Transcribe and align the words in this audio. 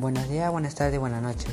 Buenos 0.00 0.28
días, 0.28 0.52
buenas 0.52 0.76
tardes, 0.76 1.00
buenas 1.00 1.20
noches. 1.20 1.50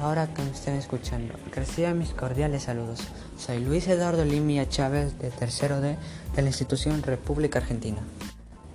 Ahora 0.00 0.32
que 0.32 0.40
me 0.40 0.50
estén 0.50 0.76
escuchando, 0.76 1.34
reciban 1.52 1.98
mis 1.98 2.14
cordiales 2.14 2.62
saludos. 2.62 3.00
Soy 3.36 3.60
Luis 3.60 3.86
Eduardo 3.86 4.24
Limia 4.24 4.66
Chávez 4.66 5.18
de 5.18 5.28
tercero 5.28 5.82
D 5.82 5.98
de 6.34 6.40
la 6.42 6.48
institución 6.48 7.02
República 7.02 7.58
Argentina. 7.58 7.98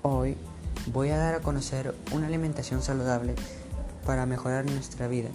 Hoy 0.03 0.37
voy 0.93 1.09
a 1.09 1.17
dar 1.17 1.33
a 1.33 1.39
conocer 1.39 1.95
una 2.11 2.27
alimentación 2.27 2.83
saludable 2.83 3.33
para 4.05 4.27
mejorar 4.27 4.65
nuestra 4.65 5.07
vida 5.07 5.29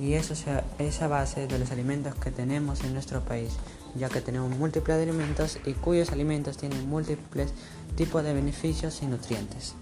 y 0.00 0.14
eso 0.14 0.34
es 0.80 1.00
a 1.00 1.06
base 1.06 1.46
de 1.46 1.60
los 1.60 1.70
alimentos 1.70 2.16
que 2.16 2.32
tenemos 2.32 2.82
en 2.82 2.92
nuestro 2.92 3.20
país, 3.20 3.52
ya 3.94 4.08
que 4.08 4.20
tenemos 4.20 4.50
múltiples 4.50 4.96
alimentos 5.00 5.60
y 5.64 5.74
cuyos 5.74 6.10
alimentos 6.10 6.56
tienen 6.56 6.88
múltiples 6.88 7.52
tipos 7.94 8.24
de 8.24 8.34
beneficios 8.34 9.00
y 9.02 9.06
nutrientes 9.06 9.76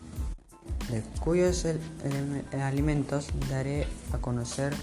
cuyos 1.21 1.67
alimentos 2.53 3.29
daré 3.51 3.87
a 4.13 4.19
conocer 4.19 4.75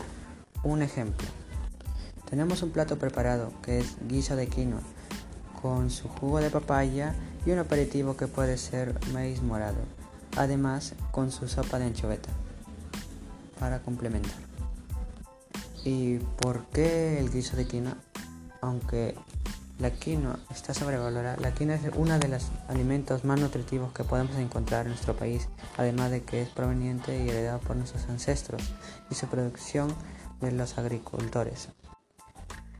un 0.64 0.82
ejemplo. 0.82 1.28
Tenemos 2.30 2.64
un 2.64 2.72
plato 2.72 2.98
preparado 2.98 3.52
que 3.62 3.80
es 3.80 3.98
guiso 4.08 4.36
de 4.36 4.48
quinoa 4.48 4.82
con 5.62 5.90
su 5.90 6.08
jugo 6.08 6.40
de 6.40 6.50
papaya 6.50 7.14
y 7.46 7.52
un 7.52 7.60
aperitivo 7.60 8.18
que 8.18 8.28
puede 8.28 8.58
ser 8.58 8.98
maíz 9.14 9.42
morado, 9.42 9.80
además 10.38 10.94
con 11.12 11.32
su 11.32 11.48
sopa 11.48 11.78
de 11.80 11.86
anchoveta 11.86 12.30
para 13.60 13.82
complementar. 13.82 14.40
¿Y 15.84 16.18
por 16.18 16.66
qué 16.68 17.20
el 17.20 17.32
guiso 17.32 17.56
de 17.58 17.68
quinoa? 17.68 17.98
Aunque 18.62 19.16
la 19.82 19.90
quinoa 19.90 20.38
está 20.52 20.74
sobrevalorada. 20.76 21.38
La 21.38 21.54
quinoa 21.54 21.76
es 21.76 21.82
uno 21.96 22.20
de 22.20 22.28
los 22.28 22.50
alimentos 22.68 23.26
más 23.26 23.40
nutritivos 23.40 23.92
que 23.94 24.04
podemos 24.04 24.36
encontrar 24.36 24.86
en 24.86 24.92
nuestro 24.92 25.16
país, 25.16 25.50
además 25.76 26.12
de 26.12 26.22
que 26.22 26.44
es 26.44 26.50
proveniente 26.50 27.18
y 27.18 27.30
heredado 27.30 27.60
por 27.60 27.76
nuestros 27.76 28.06
ancestros 28.08 28.62
y 29.10 29.16
su 29.16 29.28
producción 29.28 29.94
de 30.40 30.52
los 30.52 30.78
agricultores. 30.78 31.70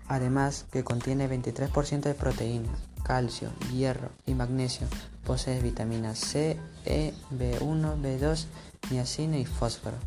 Además 0.08 0.66
que 0.72 0.84
contiene 0.84 1.28
23% 1.28 2.02
de 2.02 2.14
proteína, 2.14 2.70
calcio, 3.04 3.50
hierro 3.74 4.10
y 4.28 4.36
magnesio. 4.36 4.88
Posee 5.26 5.62
vitaminas 5.62 6.20
C, 6.20 6.58
E, 6.86 7.14
B1, 7.32 8.00
B2, 8.02 8.46
niacina 8.92 9.38
y 9.38 9.46
fósforo. 9.46 9.98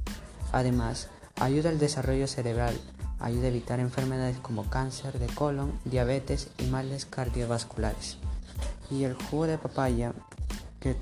Además, 0.52 1.08
ayuda 1.41 1.70
al 1.70 1.78
desarrollo 1.78 2.28
cerebral, 2.28 2.78
ayuda 3.20 3.44
a 3.44 3.48
evitar 3.48 3.80
enfermedades 3.80 4.38
como 4.38 4.68
cáncer 4.68 5.18
de 5.18 5.26
colon, 5.26 5.72
diabetes 5.84 6.50
y 6.58 6.64
males 6.66 7.06
cardiovasculares. 7.06 8.18
Y 8.90 9.04
el 9.04 9.14
jugo 9.14 9.46
de 9.46 9.58
papaya, 9.58 10.12
que, 10.80 10.96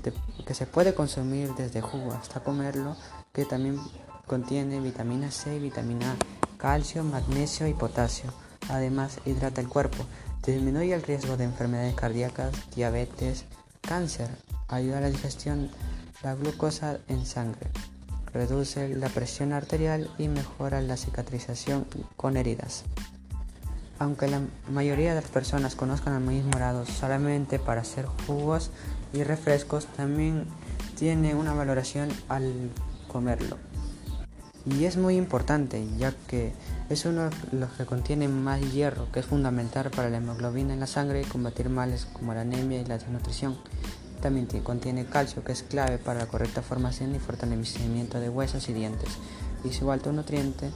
se 0.53 0.65
puede 0.65 0.93
consumir 0.93 1.53
desde 1.55 1.81
jugo 1.81 2.13
hasta 2.13 2.41
comerlo, 2.41 2.95
que 3.33 3.45
también 3.45 3.79
contiene 4.27 4.79
vitamina 4.79 5.31
C 5.31 5.59
vitamina 5.59 6.13
A, 6.13 6.57
calcio, 6.57 7.03
magnesio 7.03 7.67
y 7.67 7.73
potasio. 7.73 8.31
Además, 8.69 9.19
hidrata 9.25 9.59
el 9.59 9.67
cuerpo, 9.67 10.05
disminuye 10.45 10.93
el 10.93 11.03
riesgo 11.03 11.35
de 11.35 11.43
enfermedades 11.43 11.95
cardíacas, 11.95 12.53
diabetes, 12.73 13.45
cáncer, 13.81 14.29
ayuda 14.69 14.99
a 14.99 15.01
la 15.01 15.09
digestión, 15.09 15.69
la 16.23 16.35
glucosa 16.35 16.99
en 17.09 17.25
sangre 17.25 17.69
reduce 18.33 18.89
la 18.89 19.09
presión 19.09 19.53
arterial 19.53 20.09
y 20.17 20.27
mejora 20.27 20.81
la 20.81 20.97
cicatrización 20.97 21.85
con 22.17 22.37
heridas. 22.37 22.83
Aunque 23.99 24.27
la 24.27 24.41
mayoría 24.71 25.13
de 25.13 25.21
las 25.21 25.29
personas 25.29 25.75
conozcan 25.75 26.15
el 26.15 26.21
maíz 26.21 26.43
morado 26.43 26.85
solamente 26.85 27.59
para 27.59 27.81
hacer 27.81 28.05
jugos 28.27 28.71
y 29.13 29.23
refrescos, 29.23 29.85
también 29.85 30.45
tiene 30.97 31.35
una 31.35 31.53
valoración 31.53 32.09
al 32.27 32.71
comerlo. 33.07 33.57
Y 34.65 34.85
es 34.85 34.95
muy 34.95 35.17
importante 35.17 35.85
ya 35.97 36.13
que 36.27 36.53
es 36.89 37.05
uno 37.05 37.29
de 37.29 37.35
los 37.51 37.71
que 37.71 37.85
contiene 37.85 38.27
más 38.29 38.61
hierro, 38.71 39.11
que 39.11 39.19
es 39.19 39.25
fundamental 39.25 39.91
para 39.91 40.09
la 40.09 40.17
hemoglobina 40.17 40.73
en 40.73 40.79
la 40.79 40.87
sangre 40.87 41.21
y 41.21 41.25
combatir 41.25 41.69
males 41.69 42.07
como 42.13 42.33
la 42.33 42.41
anemia 42.41 42.81
y 42.81 42.85
la 42.85 42.97
desnutrición. 42.97 43.57
También 44.23 44.47
contiene 44.63 45.05
calcio, 45.05 45.43
que 45.43 45.51
es 45.51 45.63
clave 45.63 45.97
para 45.97 46.19
la 46.19 46.27
correcta 46.27 46.61
formación 46.61 47.13
y 47.13 47.19
fortalecimiento 47.19 48.21
de 48.21 48.29
huesos 48.29 48.69
y 48.69 48.73
dientes, 48.73 49.09
y 49.65 49.73
su 49.73 49.91
alto 49.91 50.13
nutriente 50.13 50.71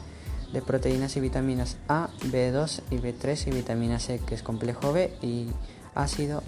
de 0.51 0.61
proteínas 0.61 1.15
y 1.15 1.21
vitaminas 1.21 1.77
A, 1.87 2.09
B2 2.25 2.81
y 2.91 2.97
B3 2.97 3.47
y 3.47 3.51
vitamina 3.51 3.99
C, 3.99 4.19
que 4.19 4.35
es 4.35 4.43
complejo 4.43 4.91
B 4.91 5.13
y 5.21 5.47
ácido 5.95 6.43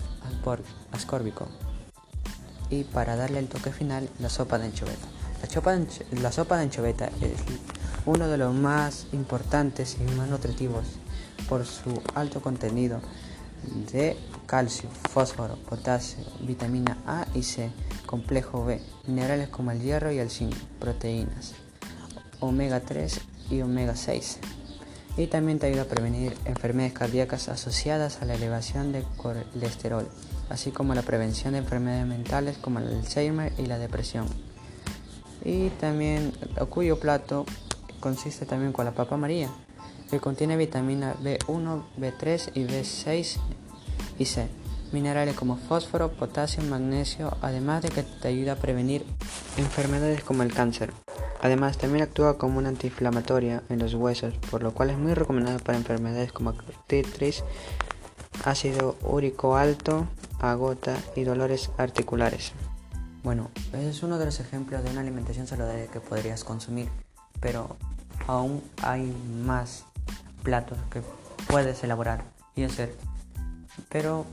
ascórbico. 0.91 1.47
Y 2.69 2.83
para 2.83 3.15
darle 3.15 3.39
el 3.39 3.47
toque 3.47 3.71
final, 3.71 4.09
la 4.19 4.27
sopa 4.27 4.59
de 4.59 4.65
anchoveta. 4.65 5.07
La, 5.41 6.21
la 6.21 6.31
sopa 6.33 6.57
de 6.57 6.63
anchoveta 6.63 7.05
es 7.21 7.39
uno 8.05 8.27
de 8.27 8.37
los 8.37 8.53
más 8.53 9.07
importantes 9.13 9.95
y 10.01 10.15
más 10.17 10.27
nutritivos 10.27 10.83
por 11.47 11.65
su 11.65 12.01
alto 12.13 12.41
contenido 12.41 12.99
de 13.91 14.17
calcio, 14.45 14.89
fósforo, 14.89 15.55
potasio, 15.55 16.23
vitamina 16.41 16.97
A 17.05 17.25
y 17.33 17.43
C, 17.43 17.69
complejo 18.05 18.65
B, 18.65 18.81
minerales 19.07 19.49
como 19.49 19.71
el 19.71 19.81
hierro 19.81 20.11
y 20.11 20.19
el 20.19 20.29
zinc, 20.29 20.55
proteínas, 20.79 21.53
omega 22.39 22.79
3 22.79 23.21
y 23.51 23.61
omega 23.61 23.95
6. 23.95 24.39
Y 25.17 25.27
también 25.27 25.59
te 25.59 25.67
ayuda 25.67 25.83
a 25.83 25.85
prevenir 25.85 26.35
enfermedades 26.45 26.93
cardíacas 26.93 27.49
asociadas 27.49 28.21
a 28.21 28.25
la 28.25 28.35
elevación 28.35 28.91
de 28.91 29.03
colesterol, 29.17 30.07
así 30.49 30.71
como 30.71 30.95
la 30.95 31.01
prevención 31.01 31.53
de 31.53 31.59
enfermedades 31.59 32.07
mentales 32.07 32.57
como 32.57 32.79
el 32.79 32.87
Alzheimer 32.87 33.51
y 33.57 33.65
la 33.65 33.77
depresión. 33.77 34.27
Y 35.43 35.69
también, 35.71 36.31
cuyo 36.69 36.99
plato 36.99 37.45
consiste 37.99 38.45
también 38.45 38.71
con 38.71 38.85
la 38.85 38.91
papa 38.91 39.17
María, 39.17 39.49
que 40.09 40.19
contiene 40.19 40.57
vitamina 40.57 41.15
B1, 41.21 41.83
B3 41.97 42.51
y 42.55 42.63
B6 42.65 43.37
y 44.17 44.25
C, 44.25 44.47
minerales 44.91 45.35
como 45.35 45.57
fósforo, 45.57 46.11
potasio, 46.11 46.63
magnesio, 46.63 47.37
además 47.41 47.83
de 47.83 47.89
que 47.89 48.03
te 48.03 48.27
ayuda 48.27 48.53
a 48.53 48.55
prevenir 48.55 49.05
enfermedades 49.57 50.23
como 50.23 50.43
el 50.43 50.53
cáncer. 50.53 50.93
Además, 51.41 51.77
también 51.77 52.03
actúa 52.03 52.37
como 52.37 52.57
una 52.57 52.69
antiinflamatoria 52.69 53.63
en 53.69 53.79
los 53.79 53.93
huesos, 53.93 54.33
por 54.51 54.61
lo 54.61 54.73
cual 54.73 54.89
es 54.89 54.97
muy 54.97 55.13
recomendado 55.13 55.59
para 55.59 55.77
enfermedades 55.77 56.33
como 56.33 56.49
artritis, 56.49 57.43
ácido 58.43 58.97
úrico 59.03 59.55
alto, 59.55 60.07
agota 60.39 60.97
y 61.15 61.23
dolores 61.23 61.71
articulares. 61.77 62.51
Bueno, 63.23 63.51
ese 63.73 63.89
es 63.89 64.03
uno 64.03 64.17
de 64.17 64.25
los 64.25 64.39
ejemplos 64.39 64.83
de 64.83 64.91
una 64.91 65.01
alimentación 65.01 65.47
saludable 65.47 65.87
que 65.91 65.99
podrías 65.99 66.43
consumir, 66.43 66.89
pero 67.39 67.77
aún 68.27 68.61
hay 68.81 69.13
más 69.43 69.85
platos 70.43 70.77
que 70.91 71.01
puedes 71.47 71.83
elaborar 71.83 72.23
y 72.55 72.63
hacer. 72.63 72.95
Pero 73.89 74.25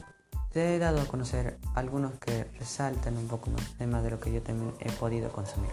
te 0.53 0.75
he 0.75 0.79
dado 0.79 1.01
a 1.01 1.05
conocer 1.07 1.59
algunos 1.75 2.13
que 2.15 2.45
resaltan 2.59 3.17
un 3.17 3.29
poco 3.29 3.51
más, 3.51 3.63
además 3.77 4.03
de 4.05 4.11
lo 4.11 4.21
que 4.21 4.33
yo 4.33 4.43
también 4.43 4.73
he 4.81 4.91
podido 4.93 5.31
consumir. 5.31 5.71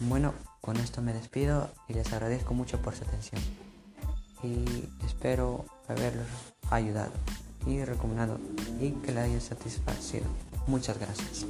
Bueno, 0.00 0.34
con 0.60 0.76
esto 0.76 1.02
me 1.02 1.12
despido 1.12 1.68
y 1.88 1.94
les 1.94 2.12
agradezco 2.12 2.54
mucho 2.54 2.80
por 2.80 2.94
su 2.94 3.04
atención. 3.04 3.40
Y 4.42 4.88
espero 5.04 5.64
haberlos 5.88 6.26
ayudado 6.70 7.12
y 7.66 7.84
recomendado 7.84 8.38
y 8.80 8.90
que 8.90 9.12
la 9.12 9.22
hayan 9.22 9.40
satisfacido. 9.40 10.26
Muchas 10.66 10.98
gracias. 10.98 11.46